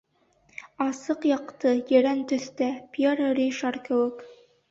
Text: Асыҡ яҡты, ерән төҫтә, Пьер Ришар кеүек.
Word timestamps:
Асыҡ 0.85 1.25
яҡты, 1.31 1.73
ерән 1.97 2.23
төҫтә, 2.31 2.71
Пьер 2.97 3.23
Ришар 3.41 3.77
кеүек. 3.91 4.27